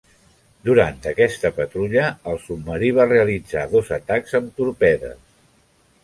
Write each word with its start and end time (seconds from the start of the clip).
Durant 0.67 0.95
aquesta 1.09 1.49
patrulla, 1.57 2.07
el 2.31 2.39
submarí 2.45 2.89
va 2.99 3.05
realitzar 3.09 3.65
dos 3.75 3.91
atacs 3.99 4.33
amb 4.41 4.57
torpedes. 4.61 5.21